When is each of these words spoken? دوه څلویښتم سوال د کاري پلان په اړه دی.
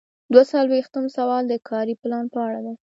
دوه 0.31 0.43
څلویښتم 0.51 1.05
سوال 1.17 1.43
د 1.47 1.53
کاري 1.69 1.93
پلان 2.01 2.25
په 2.33 2.37
اړه 2.47 2.59
دی. 2.65 2.73